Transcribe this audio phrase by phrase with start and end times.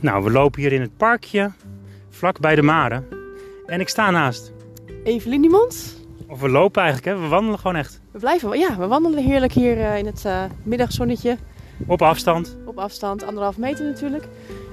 [0.00, 1.50] Nou, we lopen hier in het parkje,
[2.10, 3.06] vlak bij de Maren.
[3.66, 4.52] En ik sta naast.
[5.04, 5.96] Evelien Niemond.
[6.26, 7.22] Of we lopen eigenlijk, hè?
[7.22, 8.00] we wandelen gewoon echt.
[8.10, 11.36] We blijven, ja, we wandelen heerlijk hier eh, in het eh, middagzonnetje.
[11.86, 12.56] Op afstand.
[12.64, 14.24] Op afstand, anderhalf meter natuurlijk.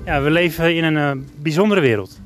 [0.05, 2.19] Ja, we leven in een eh, bijzondere wereld.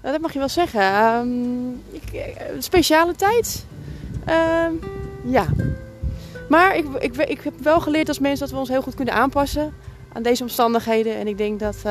[0.00, 0.80] Nou, dat mag je wel zeggen.
[0.80, 3.66] Ehm, ik, een speciale tijd.
[4.24, 4.72] Ehm,
[5.24, 5.46] ja.
[6.48, 9.14] Maar ik, ik, ik heb wel geleerd als mensen dat we ons heel goed kunnen
[9.14, 9.72] aanpassen
[10.12, 11.16] aan deze omstandigheden.
[11.16, 11.84] En ik denk dat,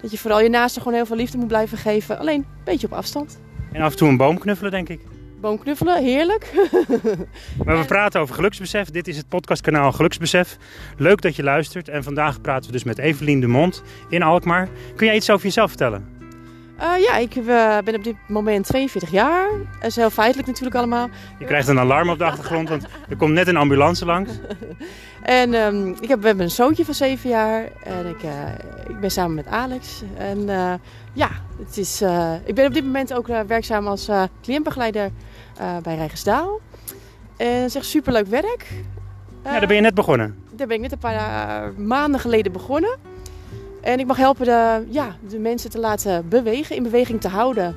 [0.00, 2.18] dat je vooral je naasten gewoon heel veel liefde moet blijven geven.
[2.18, 3.40] Alleen een beetje op afstand.
[3.72, 5.00] En af en toe een boom knuffelen, denk ik.
[5.40, 6.52] Boomknuffelen, heerlijk.
[7.64, 8.90] Maar we praten over geluksbesef.
[8.90, 10.56] Dit is het podcastkanaal Geluksbesef.
[10.96, 11.88] Leuk dat je luistert.
[11.88, 14.68] En vandaag praten we dus met Evelien de Mond in Alkmaar.
[14.96, 16.17] Kun jij iets over jezelf vertellen?
[16.78, 19.48] Eh, ja, ik eh, ben op dit moment 42 jaar.
[19.80, 21.08] Dat is heel feitelijk natuurlijk allemaal.
[21.38, 24.30] Je krijgt een alarm op de achtergrond, want er komt net een ambulance langs.
[25.22, 27.68] En ehm, ik heb, een zoontje van 7 jaar.
[27.82, 28.30] En ik, eh,
[28.88, 30.02] ik ben samen met Alex.
[30.16, 30.46] En
[31.12, 31.28] ja,
[31.66, 32.02] het is,
[32.44, 34.10] ik ben op dit moment ook werkzaam als
[34.42, 35.10] cliëntbegeleider
[35.82, 36.60] bij Rijgersdaal.
[37.36, 38.66] En het is echt superleuk werk.
[39.44, 40.42] Ja, daar ben je net begonnen.
[40.50, 43.07] Daar ben ik net een paar maanden geleden begonnen.
[43.88, 47.76] En ik mag helpen de, ja, de mensen te laten bewegen, in beweging te houden.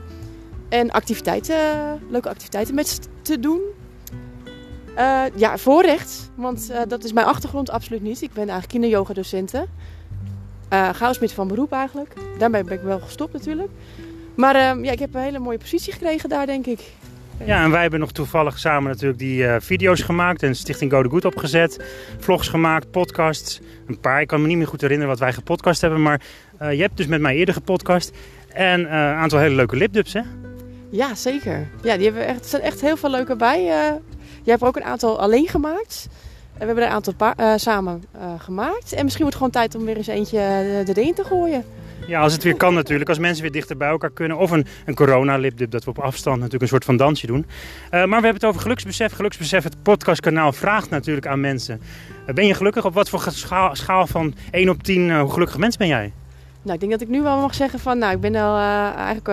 [0.70, 1.58] En activiteiten,
[2.10, 3.62] leuke activiteiten met ze te doen.
[4.96, 8.22] Eh, ja, voorrecht, want eh, dat is mijn achtergrond absoluut niet.
[8.22, 9.68] Ik ben eigenlijk kinderyogadocenten.
[10.74, 12.14] Uh, Gauwsmid van beroep eigenlijk.
[12.38, 13.70] Daarmee ben ik wel gestopt natuurlijk.
[14.36, 16.94] Maar eh, ja, ik heb een hele mooie positie gekregen daar, denk ik.
[17.46, 21.04] Ja, en wij hebben nog toevallig samen natuurlijk die eh, video's gemaakt en Stichting Go
[21.04, 21.84] The Good opgezet.
[22.20, 23.62] Vlogs gemaakt, podcasts.
[23.88, 26.02] Een paar, ik kan me niet meer goed herinneren wat wij gepodcast hebben.
[26.02, 26.22] Maar
[26.58, 28.12] eh, je hebt dus met mij eerder gepodcast.
[28.54, 30.22] En eh, een aantal hele leuke lipdubs, hè?
[30.90, 31.68] Ja, zeker.
[31.84, 33.64] Ja, die hebben echt, er zijn echt heel veel leuke bij.
[33.64, 34.00] Jij
[34.44, 36.08] hebt er ook een aantal alleen gemaakt.
[36.54, 38.04] En we hebben er een aantal samen
[38.38, 38.94] gemaakt.
[38.94, 41.64] En misschien wordt het gewoon tijd om weer eens eentje erin te gooien.
[42.08, 43.10] Ja, als het weer kan natuurlijk.
[43.10, 44.38] Als mensen weer dichter bij elkaar kunnen.
[44.38, 47.46] Of een, een corona-lipdub, dat we op afstand natuurlijk een soort van dansje doen.
[47.46, 49.12] Eh, maar we hebben het over geluksbesef.
[49.14, 51.82] Geluksbesef, het podcastkanaal, vraagt natuurlijk aan mensen.
[52.26, 52.86] Eh, ben je gelukkig?
[52.86, 56.12] Op wat voor schaal, schaal van 1 op 10, eh, hoe gelukkig mens ben jij?
[56.62, 57.98] Nou, ik denk dat ik nu wel mag zeggen van...
[57.98, 58.58] Nou, ik ben al
[58.96, 59.28] eigenlijk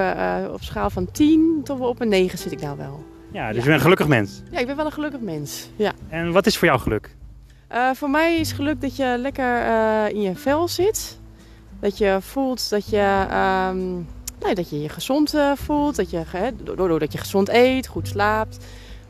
[0.53, 3.05] op schaal van 10 tot wel op een 9 zit ik nou wel.
[3.33, 3.61] Ja, dus Ja.
[3.61, 4.43] je bent een gelukkig mens.
[4.51, 5.71] Ja, ik ben wel een gelukkig mens.
[5.77, 5.93] Ja.
[6.09, 7.17] En wat is voor jou geluk?
[7.95, 9.63] Voor mij is geluk dat je lekker
[10.15, 11.18] in je vel zit.
[11.81, 13.93] Dat je voelt dat je, ehm,
[14.41, 15.97] nou, dat je je gezond eh, voelt.
[15.97, 16.23] Dat je,
[16.65, 18.59] door- doordat je gezond eet, goed slaapt.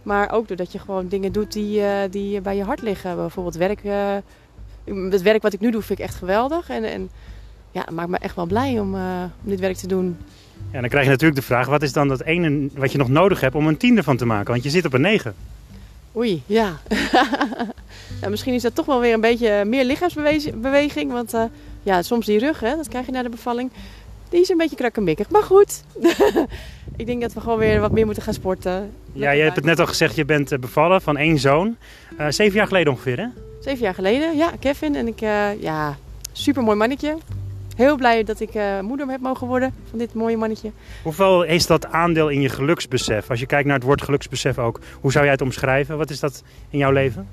[0.03, 3.17] Maar ook doordat je gewoon dingen doet die, eh, die bij je hart liggen.
[3.17, 3.85] Bijvoorbeeld werk.
[3.85, 4.17] eh,
[5.11, 6.69] het werk wat ik nu doe vind ik echt geweldig.
[6.69, 7.11] En, en
[7.71, 10.17] ja, het maakt me echt wel blij om, om dit werk te doen.
[10.73, 13.09] Ja, dan krijg je natuurlijk de vraag, wat is dan dat ene wat je nog
[13.09, 14.51] nodig hebt om een tiende van te maken?
[14.53, 15.35] Want je zit op een 9.
[16.17, 16.73] Oei, ja.
[18.21, 21.13] nou, misschien is dat toch wel weer een beetje meer lichaamsbeweging.
[21.13, 21.35] Want
[21.83, 23.71] ja, soms die rug, hè, dat krijg je na de bevalling.
[24.29, 25.31] Die is een beetje krakkemikkig.
[25.31, 25.83] Maar goed,
[26.97, 28.93] ik denk dat we gewoon weer wat meer moeten gaan sporten.
[29.13, 31.77] Ja, je hebt het net al gezegd, je bent eh, bevallen van één zoon.
[32.17, 33.27] Eh, zeven jaar geleden ongeveer, hè?
[33.61, 34.97] Zeven jaar geleden, ja, Kevin.
[34.97, 35.97] En ik, eh, ja,
[36.33, 37.17] super mooi mannetje.
[37.79, 40.71] Heel blij dat ik eh, moeder heb mogen worden van dit mooie mannetje.
[41.03, 43.31] Hoeveel is dat aandeel in je geluksbesef?
[43.31, 45.97] Als je kijkt naar het woord geluksbesef ook, hoe zou jij het omschrijven?
[45.97, 47.29] Wat is dat in jouw leven?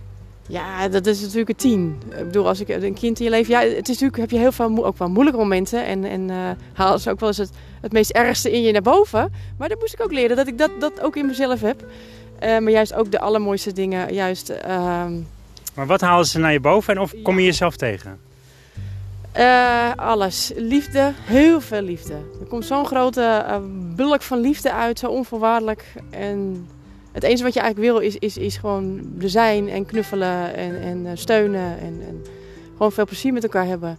[0.47, 2.01] Ja, dat is natuurlijk een tien.
[2.09, 3.53] Ik bedoel, als ik een kind in je leven...
[3.53, 5.85] Ja, het is natuurlijk, heb je heel veel, ook wel moeilijke momenten.
[5.85, 7.51] En, en eh haal ze ook wel eens het,
[7.81, 9.31] het meest ergste in je naar boven.
[9.57, 11.85] Maar dat moest ik ook leren, dat ik dat, dat ook in mezelf heb.
[12.39, 14.13] Eh, maar juist ook de allermooiste dingen.
[14.13, 15.13] Juist ehm,
[15.73, 18.19] Maar wat halen ze naar je boven en of kom je jezelf tegen?
[19.31, 20.51] eh, alles.
[20.55, 22.13] Liefde, heel veel liefde.
[22.13, 23.45] Er komt zo'n grote
[23.95, 25.93] bulk van liefde uit, zo onvoorwaardelijk.
[26.09, 26.67] En
[27.15, 30.81] het enige wat je eigenlijk wil is, is, is gewoon er zijn en knuffelen en,
[30.81, 31.79] en eh, steunen.
[31.79, 32.23] En, en
[32.71, 33.97] gewoon veel plezier met elkaar hebben.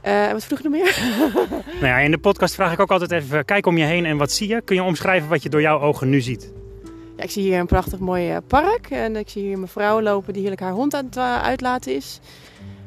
[0.00, 0.98] Eh, wat vroeg je nog meer?
[1.80, 4.16] Nou ja, in de podcast vraag ik ook altijd even, kijk om je heen en
[4.16, 4.60] wat zie je?
[4.60, 6.52] Kun je omschrijven wat je door jouw ogen nu ziet?
[7.16, 8.90] Ja, ik zie hier een prachtig mooi eh, park.
[8.90, 11.94] En ik zie hier mijn vrouw lopen die heerlijk haar hond aan het eh, uitlaten
[11.94, 12.20] is.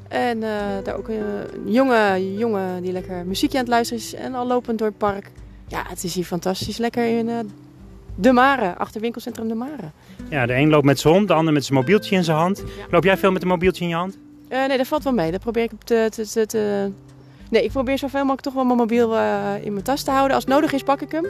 [0.10, 0.50] En eh,
[0.84, 4.14] daar ook een jonge jongen die lekker muziekje aan het luisteren is.
[4.14, 5.32] En al lopend door het park.
[5.68, 6.78] Ja, het is hier fantastisch.
[6.78, 7.40] Lekker in eh,
[8.16, 9.92] De Mare, achter winkelcentrum De Mare.
[10.30, 12.64] Ja, de een loopt met zijn hond, de ander met zijn mobieltje in zijn hand.
[12.92, 14.18] Loop jij veel met een mobieltje in je hand?
[14.48, 15.32] Eh, nee, dat valt wel mee.
[15.32, 16.92] Dat probeer ik te, te, te,
[17.50, 20.36] Nee, ik probeer zoveel mogelijk toch wel mijn mobiel eh, in mijn tas te houden.
[20.36, 21.26] Als het nodig is, pak ik hem.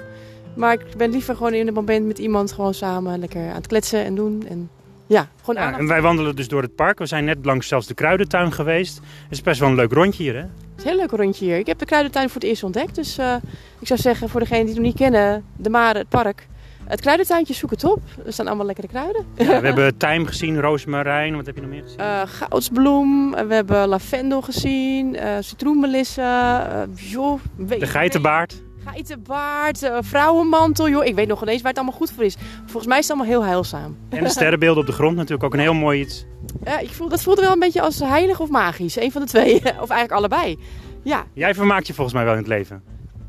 [0.55, 3.67] Maar ik ben liever gewoon in het moment met iemand gewoon samen lekker aan het
[3.67, 4.45] kletsen en doen.
[4.49, 4.69] En
[5.07, 6.99] ja, gewoon Ja, en wij wandelen dus door het park.
[6.99, 8.95] We zijn net langs zelfs de kruidentuin geweest.
[8.95, 10.39] Het is best wel een leuk rondje hier, hè?
[10.39, 11.57] Het is een heel leuk rondje hier.
[11.57, 12.95] Ik heb de kruidentuin voor het eerst ontdekt.
[12.95, 13.35] Dus eh,
[13.79, 16.47] ik zou zeggen, voor degenen die het nog niet kennen, de Mare, het park.
[16.89, 18.01] Het kruidentuintje zoek het op.
[18.25, 19.25] Er staan allemaal lekkere kruiden.
[19.35, 21.35] Ja, we hebben tijm gezien, rozemarijn.
[21.35, 21.99] Wat heb je nog meer gezien?
[21.99, 28.61] Uh, goudsbloem, we hebben lavendel gezien, uh, citroenmelissen, uh, joh, De geitenbaard.
[28.85, 31.05] Geitenbaard, vrouwenmantel, joh.
[31.05, 32.35] Ik weet nog ineens waar het allemaal goed voor is.
[32.65, 33.97] Volgens mij is het allemaal heel heilzaam.
[34.09, 36.25] En de sterrenbeelden op de grond natuurlijk ook een heel mooi iets.
[36.63, 38.99] Ja, ik voel, dat voelde wel een beetje als heilig of magisch.
[38.99, 39.55] Een van de twee.
[39.83, 40.59] of eigenlijk allebei.
[41.03, 41.25] Ja.
[41.33, 42.83] Jij vermaakt je volgens mij wel in het leven.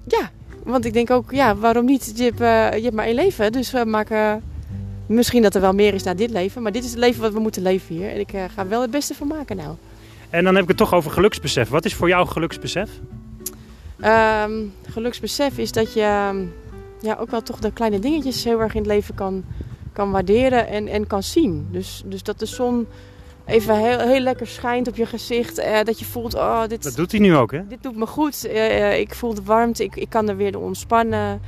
[0.06, 0.30] Ja,
[0.62, 2.12] want ik denk ook, ja, waarom niet?
[2.16, 4.42] Je hebt, uh, je hebt maar één leven, dus we maken...
[5.06, 7.32] Misschien dat er wel meer is na dit leven, maar dit is het leven wat
[7.32, 8.10] we moeten leven hier.
[8.10, 9.74] En ik uh, ga wel het beste van maken nou.
[10.30, 11.68] En dan heb ik het toch over geluksbesef.
[11.68, 12.90] Wat is voor jou geluksbesef?
[14.04, 16.00] Um, geluksbesef is dat je
[17.00, 19.44] ja, ook wel toch de kleine dingetjes heel erg in het leven kan,
[19.92, 21.68] kan waarderen en, en kan zien.
[21.70, 22.86] Dus, dus dat de zon
[23.50, 25.58] even heel, heel lekker schijnt op je gezicht.
[25.58, 26.82] Eh, dat je voelt, oh, dit...
[26.82, 27.66] Dat doet hij nu ook, hè?
[27.66, 28.46] Dit doet me goed.
[28.46, 31.40] Uh, ik voel de warmte, ik, ik kan er weer ontspannen.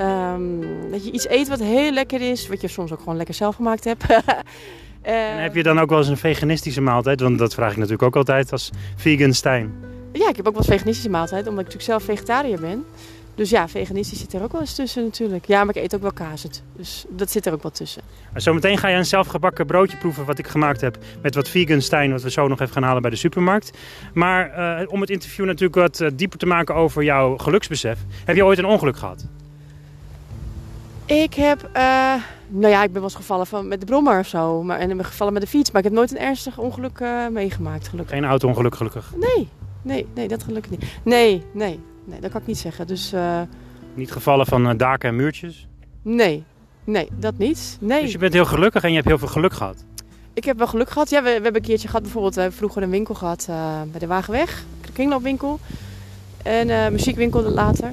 [0.00, 0.60] Um,
[0.90, 3.56] dat je iets eet wat heel lekker is, wat je soms ook gewoon lekker zelf
[3.56, 4.04] gemaakt hebt.
[5.02, 7.20] en heb je dan ook wel eens een veganistische maaltijd?
[7.20, 9.72] Want dat vraag ik natuurlijk ook altijd als vegan Stijn.
[10.12, 12.84] Ja, ik heb ook wel eens veganistische maaltijd, omdat ik natuurlijk zelf vegetariër ben.
[13.34, 15.46] Dus ja, veganistisch zit er ook wel eens tussen natuurlijk.
[15.46, 16.46] Ja, maar ik eet ook wel kaas.
[16.76, 18.02] Dus dat zit er ook wel tussen.
[18.34, 20.98] Zometeen ga je een zelfgebakken broodje proeven wat ik gemaakt heb.
[21.22, 23.70] Met wat vegan Stijn, wat we zo nog even gaan halen bij de supermarkt.
[24.14, 27.98] Maar uh, om het interview natuurlijk wat uh, dieper te maken over jouw geluksbesef.
[28.24, 29.26] Heb je ooit een ongeluk gehad?
[31.04, 32.14] Ik heb, uh,
[32.48, 34.62] nou ja, ik ben wel eens gevallen van, met de brommer of zo.
[34.62, 35.70] Maar, en ik ben gevallen met de fiets.
[35.70, 37.00] Maar ik heb nooit een ernstig ongeluk
[37.30, 38.14] meegemaakt, gelukkig.
[38.14, 39.12] Geen auto-ongeluk, gelukkig?
[39.16, 39.48] Nee,
[39.82, 40.84] nee, nee, dat gelukkig niet.
[41.02, 42.86] Nee, nee, nee, dat kan ik niet zeggen.
[42.86, 43.40] Dus, uh...
[43.94, 45.68] Niet gevallen van uh, daken en muurtjes?
[46.02, 46.44] Nee,
[46.84, 47.78] nee, dat niet.
[47.80, 48.02] Nee.
[48.02, 49.84] Dus je bent heel gelukkig en je hebt heel veel geluk gehad?
[50.32, 51.10] Ik heb wel geluk gehad.
[51.10, 53.82] Ja, we, we hebben een keertje gehad, bijvoorbeeld we hebben vroeger een winkel gehad uh,
[53.90, 54.64] bij de Wagenweg.
[54.86, 55.58] De kringloopwinkel.
[56.42, 57.92] En uh, muziekwinkel later.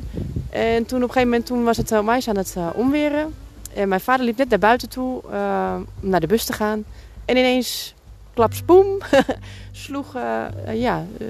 [0.50, 3.34] En toen op een gegeven moment toen was het uh, mij aan het omweren.
[3.74, 6.84] En mijn vader liep net naar buiten toe om naar de bus te gaan.
[7.26, 7.94] En ineens
[8.38, 8.98] klapspoem,
[9.86, 11.28] sloeg, uh, ja, uh,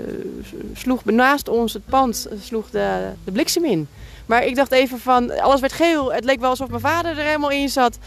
[0.74, 3.88] sloeg naast ons het pand sloeg de, de bliksem in.
[4.26, 6.14] Maar ik dacht even van, alles werd geel.
[6.14, 7.98] Het leek wel alsof mijn vader er helemaal in zat.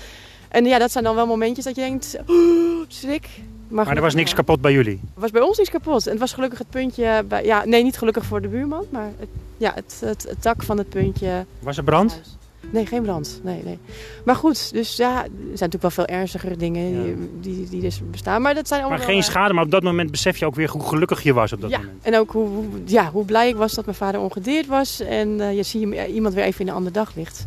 [0.49, 3.29] En ja, dat zijn dan wel momentjes dat je denkt, oh, schrik.
[3.69, 5.01] Maar, maar er was niks kapot bij jullie?
[5.15, 6.05] Er was bij ons niks kapot.
[6.05, 9.11] En het was gelukkig het puntje, bij, ja, nee niet gelukkig voor de buurman, maar
[9.19, 11.47] het, ja, het, het, het dak van het puntje.
[11.61, 12.39] Was er brand?
[12.71, 13.41] Nee, geen brand.
[13.43, 13.79] Nee, nee.
[14.25, 17.03] Maar goed, dus ja, er zijn natuurlijk wel veel ernstigere dingen ja.
[17.03, 18.43] die, die, die, dus bestaan.
[18.43, 20.69] Maar dat zijn allemaal Maar geen schade, maar op dat moment besef je ook weer
[20.69, 21.79] hoe gelukkig je was op dat ja.
[21.79, 21.99] moment.
[22.03, 25.01] En ook hoe, hoe, ja, hoe blij ik was dat mijn vader ongedeerd was.
[25.01, 27.47] En uh, je ziet iemand weer even in een ander daglicht.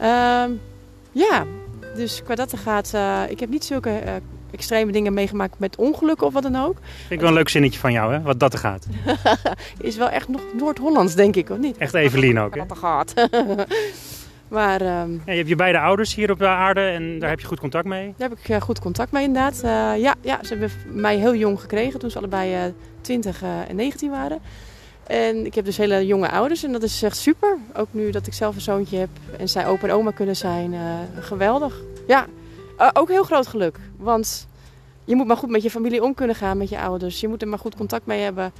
[0.00, 0.44] Uh,
[1.12, 1.44] ja,
[1.94, 4.20] dus qua dat er gaat, uh, ik heb niet zulke
[4.50, 6.76] extreme dingen meegemaakt met ongelukken of wat dan ook.
[6.96, 8.22] Vind ik wel een leuk zinnetje van jou, hè?
[8.22, 8.86] Wat dat er gaat.
[9.80, 11.76] Is wel echt nog Noord-Hollands, denk ik, of niet?
[11.76, 12.60] Echt Evelien ook, hè?
[12.60, 13.14] Wat er gaat.
[14.48, 17.40] Maar, um, ja, je hebt je beide ouders hier op de aarde en daar heb
[17.40, 18.14] je goed contact mee?
[18.16, 19.56] Daar heb ik uh, goed contact mee inderdaad.
[19.64, 23.76] Uh, ja, ja, ze hebben mij heel jong gekregen toen ze allebei uh, 20 en
[23.76, 24.40] 19 waren.
[25.06, 27.58] En ik heb dus hele jonge ouders en dat is echt super.
[27.74, 29.08] Ook nu dat ik zelf een zoontje heb
[29.38, 30.74] en zij opa en oma kunnen zijn.
[30.74, 30.80] eh,
[31.20, 31.80] geweldig.
[32.06, 32.26] Ja,
[32.92, 33.78] ook heel groot geluk.
[33.96, 34.48] Want
[35.04, 37.20] je moet maar goed met je familie om kunnen gaan, met je ouders.
[37.20, 38.52] Je moet er maar goed contact mee hebben.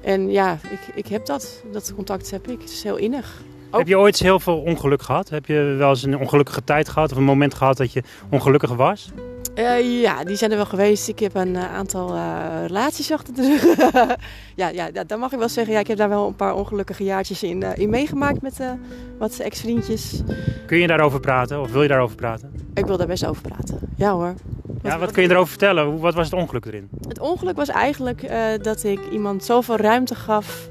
[0.00, 1.62] En ja, ik, ik heb dat.
[1.72, 2.60] Dat contact heb ik.
[2.60, 3.42] Het is heel innig.
[3.70, 3.78] Ook.
[3.78, 5.28] Heb je ooit heel veel ongeluk gehad?
[5.28, 8.70] Heb je wel eens een ongelukkige tijd gehad of een moment gehad dat je ongelukkig
[8.70, 9.12] was?
[9.54, 11.08] Uh, ja, die zijn er wel geweest.
[11.08, 14.16] Ik heb een uh, aantal uh, relaties achter de rug.
[14.62, 17.04] ja, ja, dan mag ik wel zeggen, ja, ik heb daar wel een paar ongelukkige
[17.04, 18.60] jaartjes in, in meegemaakt met
[19.18, 20.22] wat ex-vriendjes.
[20.66, 22.52] Kun je daarover praten of wil je daarover praten?
[22.74, 24.34] Ik wil daar best over praten, ja hoor.
[24.82, 25.98] Ja, wat, wat kun je erover vertellen?
[25.98, 26.88] Wat was het ongeluk erin?
[27.08, 28.28] Het ongeluk was eigenlijk
[28.62, 30.68] dat ik iemand zoveel ruimte gaf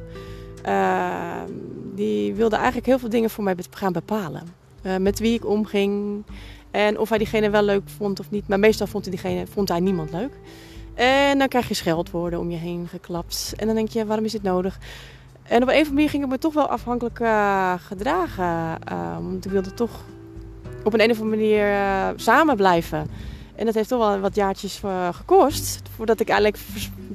[1.97, 4.43] die wilde eigenlijk heel veel dingen voor mij gaan bepalen.
[4.83, 6.23] Uh, met wie ik omging
[6.71, 8.47] en of hij diegene wel leuk vond of niet.
[8.47, 10.31] Maar meestal vond hij, diegene, vond hij niemand leuk.
[10.93, 13.53] En dan krijg je scheldwoorden om je heen geklapt.
[13.57, 14.79] En dan denk je, waarom is dit nodig?
[15.43, 18.79] En op een of andere manier ging ik me toch wel afhankelijk uh, gedragen.
[18.91, 20.03] Uh, want ik wilde toch
[20.83, 21.67] op een, een of andere manier
[22.15, 23.07] samen blijven.
[23.55, 25.81] En dat heeft toch wel wat jaartjes gekost.
[25.95, 26.63] Voordat ik eigenlijk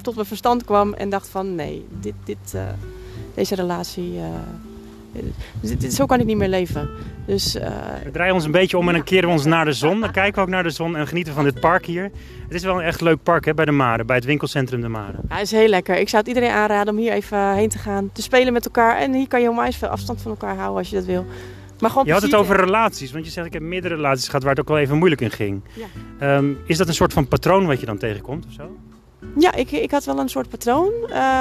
[0.01, 2.55] tot mijn verstand kwam en dacht van nee, dit, dit,
[3.35, 4.19] deze relatie
[5.89, 6.89] zo kan ik niet meer leven.
[7.25, 7.61] Dus, uh...
[8.03, 9.99] We draaien ons een beetje om en dan keren we ons naar de zon.
[9.99, 12.11] Dan kijken we ook naar de zon en genieten van dit park hier.
[12.43, 14.87] Het is wel een echt leuk park hè, bij de Maren, bij het winkelcentrum de
[14.87, 15.19] Maren.
[15.29, 15.97] Ja, het is heel lekker.
[15.97, 18.09] Ik zou het iedereen aanraden om hier even heen te gaan.
[18.11, 18.97] Te spelen met elkaar.
[18.97, 21.25] En hier kan je onwijs veel afstand van elkaar houden als je dat wil.
[21.79, 24.41] Maar gewoon je had het over relaties, want je zegt ik heb meerdere relaties gehad
[24.41, 25.61] waar het ook wel even moeilijk in ging.
[26.19, 26.35] Ja.
[26.35, 28.77] Um, is dat een soort van patroon wat je dan tegenkomt of zo?
[29.37, 30.91] Ja, ik, ik had wel een soort patroon.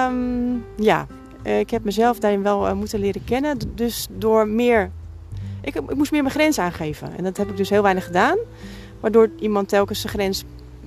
[0.09, 1.07] Um, ja,
[1.43, 3.59] ik heb mezelf daarin wel uh, moeten leren kennen.
[3.75, 4.91] Dus door meer
[5.63, 7.17] ik, ik moest meer mijn grens aangeven.
[7.17, 8.39] En dat heb ik dus heel weinig gedaan.
[9.01, 10.45] Waardoor iemand telkens zijn grens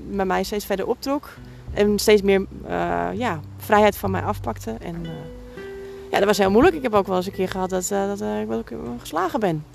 [0.10, 1.30] bij mij steeds verder optrok.
[1.74, 4.76] En steeds meer uh, ja, vrijheid van mij afpakte.
[4.82, 5.10] En uh,
[6.12, 6.76] ja, dat was heel moeilijk.
[6.76, 8.64] Ik heb ook wel eens een keer gehad dat, uh, dat ik wel
[9.00, 9.66] geslagen ben.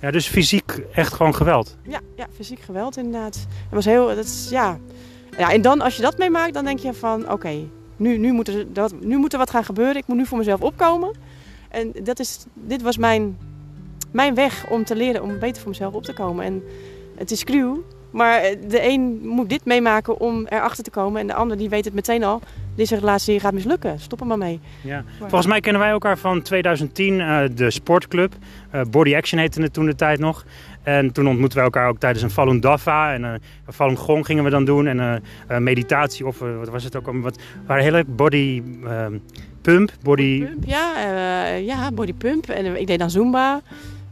[0.00, 1.76] Ja, dus fysiek echt gewoon geweld?
[1.82, 3.34] Ja, ja fysiek geweld inderdaad.
[3.34, 4.78] Het was heel, dat is, ja.
[5.38, 5.52] ja.
[5.52, 8.48] En dan als je dat meemaakt, dan denk je van oké, okay, nu, nu, moet
[8.48, 9.96] er, dat, nu wat gaan gebeuren.
[9.96, 11.12] Ik moet nu voor mezelf opkomen.
[11.68, 13.38] En dat is, dit was mijn,
[14.10, 16.44] mijn weg om te leren, om beter voor mezelf op te komen.
[16.44, 16.62] En
[17.16, 17.84] het is cruw,
[18.14, 21.20] maar de een moet dit meemaken om erachter te komen.
[21.20, 22.40] En de ander die weet het meteen al.
[22.74, 24.00] Deze relatie gaat mislukken.
[24.00, 24.60] Stop er maar mee.
[24.82, 25.04] Ja.
[25.18, 28.34] Volgens mij kennen wij elkaar van 2010, uh, de sportclub.
[28.74, 30.44] Uh, Body Action heette het toen de tijd nog.
[30.82, 33.12] En toen ontmoetten we elkaar ook tijdens een Falun Dafa.
[33.12, 33.32] En uh,
[33.68, 34.86] Falun Gong gingen we dan doen.
[34.86, 37.12] En uh, meditatie of wat was het ook?
[37.12, 38.62] Wat waren hele body
[39.62, 39.92] pump.
[40.02, 40.38] Body...
[40.38, 42.48] body pump, ja, ja, body pump.
[42.48, 43.62] En ik deed dan Zumba.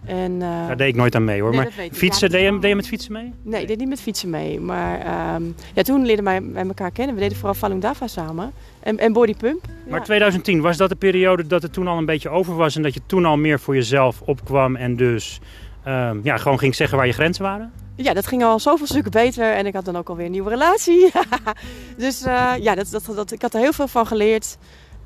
[0.05, 1.51] En, uh, Daar deed ik nooit aan mee hoor.
[1.51, 3.33] Nee, maar fietsen, deed, je, deed je met fietsen mee?
[3.43, 4.61] Nee, ik deed niet met fietsen mee.
[4.61, 7.15] Maar um, ja, toen leerden wij, wij elkaar kennen.
[7.15, 8.53] We deden vooral Falun Dafa samen.
[8.81, 9.67] En, en body pump.
[9.89, 10.05] Maar ja.
[10.05, 12.77] 2010, was dat de periode dat het toen al een beetje over was...
[12.77, 15.41] en dat je toen al meer voor jezelf opkwam en dus
[15.87, 17.73] um, ja, gewoon ging zeggen waar je grenzen waren?
[17.97, 19.53] Ja, dat ging al zoveel stukken beter.
[19.53, 21.11] En ik had dan ook alweer een nieuwe relatie.
[21.97, 24.57] dus uh, ja, dat, dat, dat, ik had er heel veel van geleerd.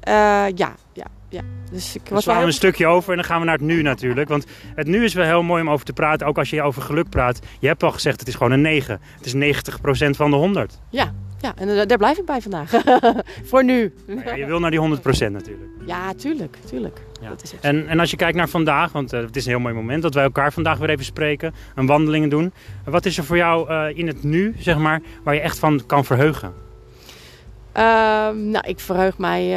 [0.08, 0.12] Uh,
[0.54, 1.40] ja, ja, ja.
[1.72, 4.28] Dus ik was wel een stukje over en dan gaan we naar het nu natuurlijk.
[4.28, 6.26] Want het nu is wel heel mooi om over te praten.
[6.26, 7.40] Ook als je over geluk praat.
[7.58, 9.00] Je hebt al gezegd, het is gewoon een 9.
[9.16, 10.78] Het is 90% van de 100.
[10.90, 12.70] Ja, ja en daar blijf ik bij vandaag.
[13.50, 13.94] Voor nu.
[14.24, 15.70] Ja, je wil naar die 100% natuurlijk.
[15.86, 16.56] Ja, tuurlijk.
[16.64, 17.00] tuurlijk.
[17.20, 17.28] Ja.
[17.28, 19.60] Dat is en, en als je kijkt naar vandaag, want uh, het is een heel
[19.60, 21.54] mooi moment dat wij elkaar vandaag weer even spreken.
[21.74, 22.52] Een wandelingen doen.
[22.84, 25.86] Wat is er voor jou uh, in het nu, zeg maar, waar je echt van
[25.86, 26.52] kan verheugen?
[27.76, 27.82] Uh,
[28.30, 29.56] nou, ik verheug mij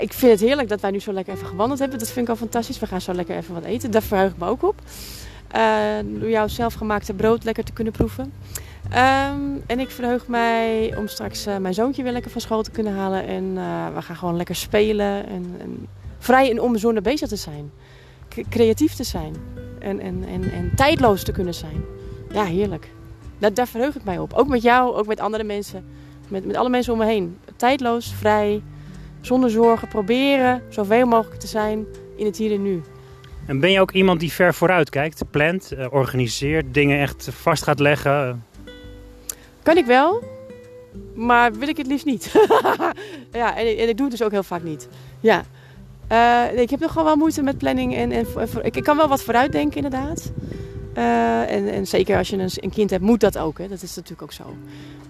[0.00, 1.98] ik vind het heerlijk dat wij nu zo lekker even gewandeld hebben.
[1.98, 2.78] Dat vind ik al fantastisch.
[2.78, 3.90] We gaan zo lekker even wat eten.
[3.90, 4.74] Daar verheug ik me ook op.
[5.56, 8.32] Uh, door jouw zelfgemaakte brood lekker te kunnen proeven.
[8.84, 12.70] Um, en ik verheug mij om straks uh, mijn zoontje weer lekker van school te
[12.70, 13.26] kunnen halen.
[13.26, 15.26] En uh, we gaan gewoon lekker spelen.
[15.26, 15.86] En, en
[16.18, 17.70] vrij en onbezonnen bezig te zijn.
[18.48, 19.34] Creatief te zijn.
[19.78, 21.84] En, en, en, en tijdloos te kunnen zijn.
[22.32, 22.90] Ja, heerlijk.
[23.38, 24.32] Dat, daar verheug ik mij op.
[24.32, 25.84] Ook met jou, ook met andere mensen.
[26.28, 27.38] Met, met alle mensen om me heen.
[27.56, 28.62] Tijdloos, vrij,
[29.26, 32.82] zonder zorgen proberen zoveel mogelijk te zijn in het hier en nu.
[33.46, 37.62] En ben je ook iemand die ver vooruit kijkt, plant, uh, organiseert, dingen echt vast
[37.62, 38.44] gaat leggen?
[39.62, 40.22] Kan ik wel,
[41.14, 42.32] maar wil ik het liefst niet.
[43.32, 44.88] ja, en, en, ik doe het dus ook heel vaak niet.
[45.20, 45.44] Ja.
[46.12, 48.26] Uh, ik heb nog wel moeite met planning en, en
[48.62, 50.32] ik, ik kan wel wat vooruit denken inderdaad.
[50.96, 53.58] Uh, en, en, zeker als je een, een, kind hebt, moet dat ook.
[53.58, 53.68] Hè?
[53.68, 54.56] Dat is natuurlijk ook zo.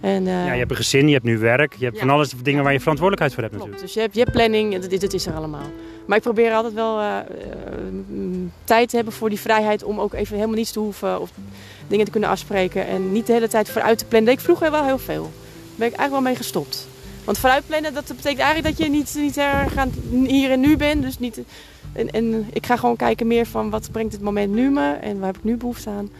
[0.00, 2.02] En, uh, ja, je hebt een gezin, je hebt nu werk, je hebt ja.
[2.02, 3.82] van alles dingen waar je verantwoordelijkheid voor hebt natuurlijk.
[3.82, 5.66] Dus je hebt, je hebt planning, dit, dit is er allemaal.
[6.06, 7.16] Maar ik probeer altijd wel uh,
[8.64, 11.30] tijd te hebben voor die vrijheid om ook even helemaal niets te hoeven of
[11.86, 12.86] dingen te kunnen afspreken.
[12.86, 14.34] En niet de hele tijd vooruit te plannen.
[14.34, 15.22] Dat deed ik vroeger wel heel veel.
[15.22, 15.32] Daar
[15.76, 16.86] ben ik eigenlijk wel mee gestopt.
[17.24, 19.40] Want vooruit plannen, dat betekent eigenlijk dat je niet, niet
[20.30, 21.02] hier en nu bent.
[21.02, 21.40] Dus niet,
[21.94, 25.18] en, en ik ga gewoon kijken meer van wat brengt het moment nu me en
[25.18, 26.10] waar heb ik nu behoefte aan.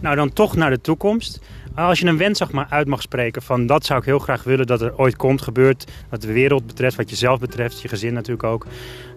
[0.00, 1.40] Nou, dan toch naar de toekomst.
[1.74, 4.42] Als je een wens zeg maar, uit mag spreken van dat zou ik heel graag
[4.42, 5.92] willen dat er ooit komt, gebeurt.
[6.08, 8.66] Wat de wereld betreft, wat jezelf betreft, je gezin natuurlijk ook.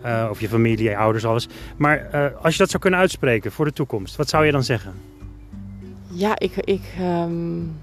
[0.06, 1.48] Uh, of je familie, je ouders, alles.
[1.78, 4.64] Maar uh, als je dat zou kunnen uitspreken voor de toekomst, wat zou je dan
[4.64, 4.94] zeggen?
[6.08, 7.76] Ja, ik, ik um,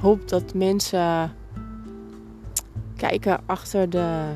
[0.00, 1.32] hoop dat mensen
[2.96, 4.32] kijken achter de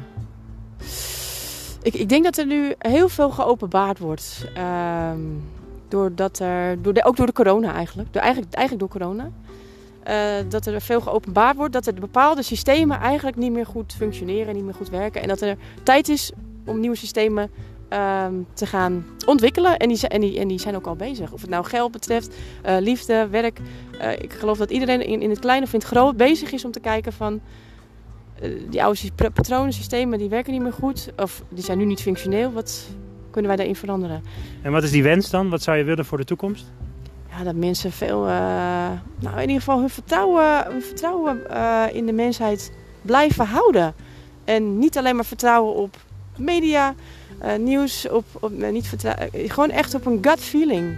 [1.89, 4.45] ik, ik, denk dat er nu heel veel geopenbaard wordt.
[5.13, 5.43] Um,
[5.89, 8.13] doordat er, door de, ook door de corona eigenlijk.
[8.13, 9.31] Door, eigenlijk, eigenlijk door corona.
[10.09, 11.73] Uh, dat er veel geopenbaard wordt.
[11.73, 14.55] Dat er bepaalde systemen eigenlijk niet meer goed functioneren.
[14.55, 15.23] Niet meer goed werken.
[15.23, 16.33] En dat er tijd is
[16.67, 17.51] om nieuwe systemen
[17.91, 19.77] um, te gaan ontwikkelen.
[19.77, 21.33] En die, en, die, en die zijn ook al bezig.
[21.33, 23.61] Of het nou geld betreft, uh, liefde, werk.
[24.01, 26.65] Uh, ik geloof dat iedereen in, in het kleine of in het groot bezig is
[26.65, 27.41] om te kijken van
[28.71, 31.09] die oude patronen, systemen, die werken niet meer goed.
[31.17, 32.53] Of die zijn nu niet functioneel.
[32.53, 32.89] Wat
[33.31, 34.23] kunnen wij daarin veranderen?
[34.63, 35.49] En wat is die wens dan?
[35.49, 36.73] Wat zou je willen voor de toekomst?
[37.31, 38.33] Ja, dat mensen veel, uh,
[39.19, 43.95] nou in ieder geval hun vertrouwen, hun vertrouwen uh, in de mensheid blijven houden.
[44.45, 45.97] En niet alleen maar vertrouwen op
[46.37, 46.95] media,
[47.45, 48.95] uh, nieuws, op, op niet
[49.33, 50.97] gewoon echt op een gut feeling.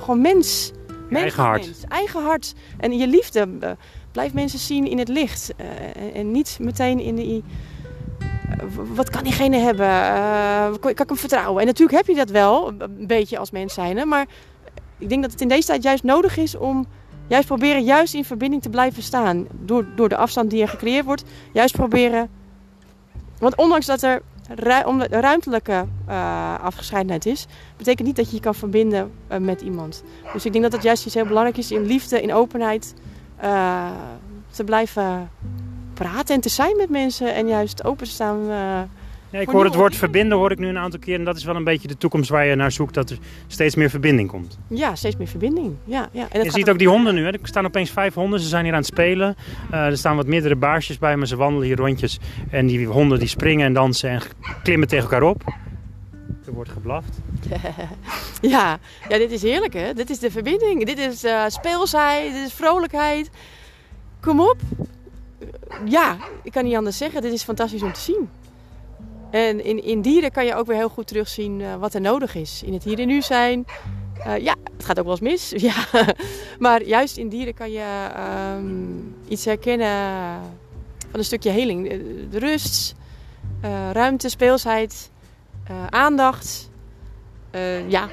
[0.00, 0.72] gewoon mens.
[1.08, 1.64] mens eigen hart.
[1.64, 2.54] Mens, eigen hart.
[2.78, 3.48] En je liefde
[4.12, 5.52] blijf mensen zien in het licht.
[5.60, 7.18] Uh, en niet meteen in.
[7.18, 7.42] Uh,
[8.94, 9.86] wat kan diegene hebben?
[9.86, 11.60] Uh, kan ik hem vertrouwen?
[11.60, 14.08] En natuurlijk heb je dat wel, een beetje als mens zijn.
[14.08, 14.26] Maar
[14.98, 16.86] ik denk dat het in deze tijd juist nodig is om
[17.26, 19.46] juist proberen juist in verbinding te blijven staan.
[19.52, 21.24] Door, door de afstand die er gecreëerd wordt.
[21.52, 22.28] Juist proberen.
[23.38, 24.22] Want ondanks dat er
[25.10, 30.02] ruimtelijke eh, afgescheidenheid is, betekent niet dat je je kan verbinden eh, met iemand.
[30.32, 32.94] Dus ik denk dat het juist iets heel belangrijk is in liefde, in openheid,
[33.42, 33.90] eh,
[34.50, 35.30] te blijven
[35.94, 38.40] praten en te zijn met mensen en juist open te staan.
[38.40, 38.80] eh,
[39.30, 41.18] Ja, ik hoor het woord verbinden hoor ik nu een aantal keer.
[41.18, 42.94] En dat is wel een beetje de toekomst waar je naar zoekt.
[42.94, 44.58] Dat er steeds meer verbinding komt.
[44.68, 45.74] ja, steeds meer verbinding.
[45.84, 46.26] Ja, ja.
[46.30, 47.22] En Je ziet ook die honden nu.
[47.24, 47.30] Hè.
[47.30, 48.40] Er staan opeens vijf honden.
[48.40, 49.36] Ze zijn hier aan het spelen.
[49.70, 51.16] Eh, er staan wat meerdere baarsjes bij.
[51.16, 52.18] Maar ze wandelen hier rondjes.
[52.50, 54.20] En die honden die springen en dansen en
[54.62, 55.42] klimmen tegen elkaar op.
[56.52, 57.18] Wordt geblaft.
[58.40, 58.78] Ja,
[59.08, 59.94] ja, dit is heerlijk hè.
[59.94, 60.86] Dit is de verbinding.
[60.86, 63.30] Dit is eh, speelsheid, dit is vrolijkheid.
[64.20, 64.56] Kom op.
[65.84, 67.22] Ja, ik kan niet anders zeggen.
[67.22, 68.30] Dit is fantastisch om te zien.
[69.30, 72.34] En in, in dieren kan je ook weer heel goed terugzien eh, wat er nodig
[72.34, 72.62] is.
[72.64, 73.64] In het hier en nu zijn.
[74.24, 75.52] Eh, ja, het gaat ook wel eens mis.
[75.68, 75.74] Ja.
[76.58, 78.74] Maar juist in dieren kan je ehm,
[79.28, 80.40] iets herkennen
[81.10, 81.88] van een stukje heling.
[82.30, 82.94] De, rust,
[83.92, 85.10] ruimte, speelsheid,
[85.64, 86.70] eh, aandacht.
[87.50, 88.04] Eh, ja,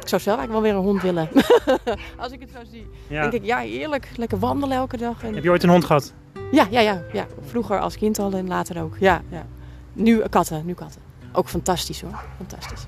[0.00, 1.28] ik zou zelf eigenlijk wel weer een hond willen.
[2.22, 2.86] Als ik het zo zie.
[3.08, 3.20] Ja.
[3.20, 4.08] denk ik, ja, heerlijk.
[4.16, 5.22] Lekker wandelen elke dag.
[5.22, 5.34] En...
[5.34, 6.14] Heb je ooit een hond gehad?
[6.50, 7.26] Ja, ja, ja, ja.
[7.40, 8.96] Vroeger als kind al en later ook.
[8.98, 9.46] Ja, ja.
[9.92, 11.00] Nu katten, nu katten.
[11.32, 12.20] Ook fantastisch hoor.
[12.36, 12.84] Fantastisch.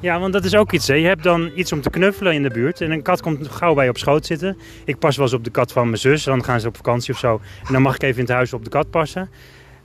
[0.00, 0.88] Ja, want dat is ook iets.
[0.88, 0.94] Hè.
[0.94, 2.80] Je hebt dan iets om te knuffelen in de buurt.
[2.80, 4.58] En een kat komt gauw bij je op schoot zitten.
[4.84, 6.24] Ik pas wel eens op de kat van mijn zus.
[6.24, 7.40] Dan gaan ze op vakantie of zo.
[7.66, 9.30] En dan mag ik even in het huis op de kat passen.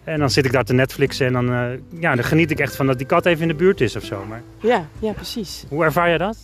[0.08, 1.26] En dan zit ik daar te Netflixen.
[1.28, 3.54] En dan, eh, ja, dan geniet ik echt van dat die kat even in de
[3.54, 4.26] buurt is of zo.
[4.26, 5.66] Maar Ja, ja, precies.
[5.70, 6.38] hoe ervaar je dat?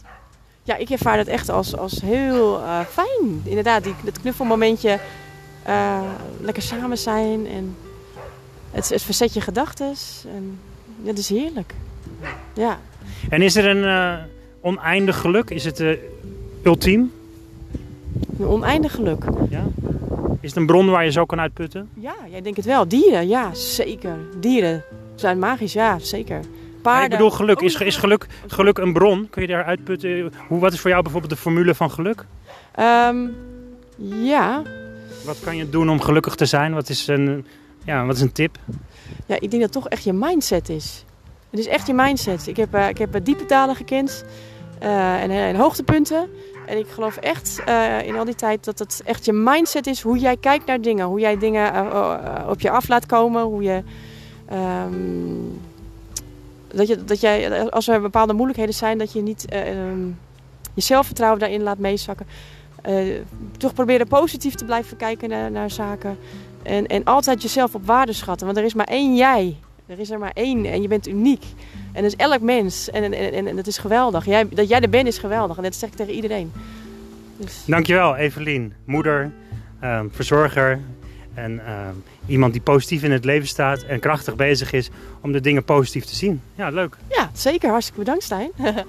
[0.64, 3.42] Ja, ik ervaar dat echt als, als heel eh, fijn.
[3.44, 5.00] Inderdaad, die, dat knuffelmomentje.
[5.64, 6.02] eh,
[6.40, 7.76] lekker samen zijn en
[8.72, 9.94] het, het verzet je gedachten.
[10.34, 10.60] En
[10.98, 11.74] dat is heerlijk.
[12.54, 12.80] Ja.
[13.30, 14.18] En is er een
[14.62, 15.50] oneindig geluk?
[15.50, 15.84] Is het
[16.64, 17.12] ultiem?
[18.40, 19.24] Een oneindig geluk.
[19.50, 19.64] Ja?
[20.44, 21.90] Is het een bron waar je zo kan uitputten?
[21.94, 22.88] Ja, jij denkt het wel.
[22.88, 24.18] Dieren, ja, zeker.
[24.40, 24.84] Dieren
[25.16, 26.40] zijn magisch, ja, zeker.
[26.82, 27.04] Paarden.
[27.04, 27.62] Ik bedoel geluk.
[27.62, 29.28] Is, is geluk, geluk een bron?
[29.30, 30.32] Kun je daar uitputten?
[30.48, 32.26] Hoe, wat is voor jou bijvoorbeeld de formule van geluk?
[32.76, 33.28] Ehm,
[33.98, 34.62] ja.
[35.26, 36.74] Wat kan je doen om gelukkig te zijn?
[36.74, 37.46] Wat is een,
[37.86, 38.58] ja, wat is een tip?
[39.26, 41.06] ja, ik denk dat het toch echt je mindset is.
[41.50, 42.48] Het is echt je mindset.
[42.48, 44.26] Ik heb, eh, ik heb eh, diepe dalen gekend
[44.80, 46.30] eh, en, en hoogtepunten.
[46.66, 50.02] En ik geloof echt eh, in al die tijd dat het echt je mindset is.
[50.02, 51.06] Hoe jij kijkt naar dingen.
[51.06, 53.44] Hoe jij dingen eh, eh, op je af laat komen.
[53.44, 53.84] Hoe je...
[54.46, 54.94] ehm,
[56.74, 60.08] dat, je, dat jij, als er bepaalde moeilijkheden zijn, dat je niet eh, ehm,
[60.74, 62.26] je zelfvertrouwen daarin laat meezakken.
[63.58, 66.18] Toch proberen positief te blijven kijken naar, naar zaken.
[66.64, 68.46] En, en altijd jezelf op waarde schatten.
[68.46, 69.58] Want er is maar één jij.
[69.86, 71.44] Er is er maar één en je bent uniek.
[71.94, 72.90] En dat is elk mens.
[72.90, 74.26] En, en, en, en dat is geweldig.
[74.26, 75.58] Jij, dat jij er bent is geweldig.
[75.58, 76.52] En dat zeg ik tegen iedereen.
[77.38, 78.74] Dus, Dankjewel, Evelien.
[78.86, 79.32] Moeder,
[79.80, 80.80] ehm, verzorger
[81.34, 84.90] en ehm, iemand die positief in het leven staat en krachtig bezig is
[85.22, 86.42] om de dingen positief te zien.
[86.56, 86.98] Ja, leuk.
[87.10, 87.70] ja, zeker.
[87.70, 88.52] Hartstikke bedankt, Stijn.